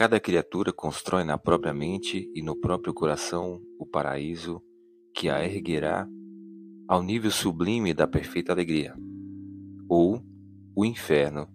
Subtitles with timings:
[0.00, 4.62] Cada criatura constrói na própria mente e no próprio coração o paraíso
[5.12, 6.08] que a erguerá
[6.88, 8.96] ao nível sublime da perfeita alegria,
[9.86, 10.24] ou
[10.74, 11.46] o inferno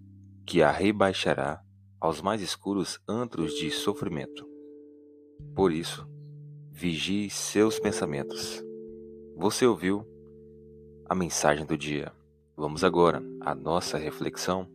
[0.45, 1.59] que a rebaixará
[1.99, 4.47] aos mais escuros antros de sofrimento.
[5.55, 6.07] Por isso,
[6.71, 8.63] vigie seus pensamentos.
[9.35, 10.05] Você ouviu
[11.09, 12.13] a mensagem do dia.
[12.55, 14.69] Vamos agora à nossa reflexão.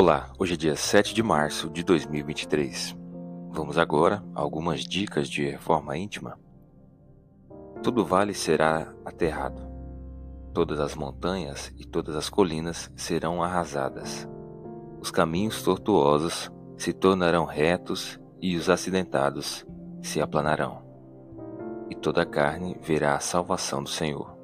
[0.00, 2.96] Olá, hoje é dia 7 de março de 2023.
[3.50, 6.38] Vamos agora a algumas dicas de reforma íntima.
[7.82, 9.60] Todo vale será aterrado,
[10.54, 14.26] todas as montanhas e todas as colinas serão arrasadas.
[15.02, 19.66] Os caminhos tortuosos se tornarão retos e os acidentados
[20.00, 20.82] se aplanarão.
[21.90, 24.34] E toda carne verá a salvação do Senhor.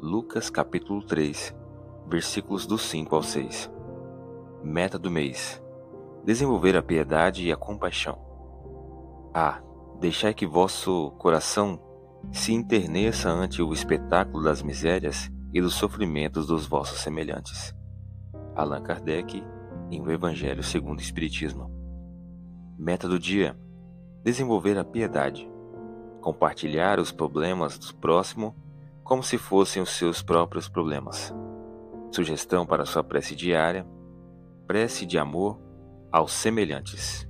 [0.00, 1.54] Lucas capítulo 3,
[2.08, 3.71] versículos do 5 ao 6.
[4.62, 5.62] Meta do mês:
[6.24, 8.18] desenvolver a piedade e a compaixão.
[9.34, 9.60] A.
[9.98, 11.80] Deixai que vosso coração
[12.30, 17.74] se interneça ante o espetáculo das misérias e dos sofrimentos dos vossos semelhantes.
[18.54, 19.42] Allan Kardec,
[19.90, 21.70] em O Evangelho segundo o Espiritismo.
[22.78, 23.58] Meta do dia:
[24.22, 25.50] desenvolver a piedade.
[26.20, 28.54] Compartilhar os problemas do próximo
[29.02, 31.34] como se fossem os seus próprios problemas.
[32.12, 33.86] Sugestão para sua prece diária:
[34.72, 35.60] prece de amor
[36.10, 37.28] aos semelhantes.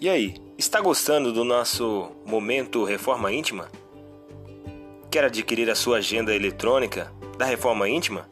[0.00, 3.68] E aí, está gostando do nosso momento Reforma Íntima?
[5.10, 8.26] Quer adquirir a sua agenda eletrônica da Reforma Íntima?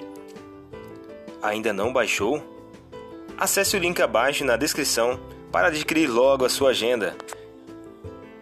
[1.42, 2.42] Ainda não baixou?
[3.36, 5.20] Acesse o link abaixo na descrição
[5.52, 7.14] para adquirir logo a sua agenda